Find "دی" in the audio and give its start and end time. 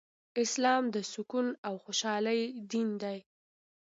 3.01-3.17